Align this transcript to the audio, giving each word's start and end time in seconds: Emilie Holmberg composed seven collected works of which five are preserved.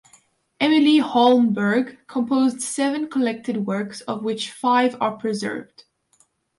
Emilie 0.59 0.97
Holmberg 0.99 1.95
composed 2.07 2.59
seven 2.63 3.07
collected 3.07 3.67
works 3.67 4.01
of 4.01 4.23
which 4.23 4.49
five 4.49 4.97
are 4.99 5.11
preserved. 5.15 5.83